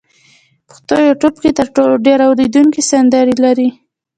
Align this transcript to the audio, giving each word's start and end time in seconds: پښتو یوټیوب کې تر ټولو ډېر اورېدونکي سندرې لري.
پښتو 0.67 0.93
یوټیوب 1.07 1.35
کې 1.41 1.51
تر 1.59 1.67
ټولو 1.75 1.93
ډېر 2.05 2.19
اورېدونکي 2.27 2.81
سندرې 2.91 3.35
لري. 3.45 3.69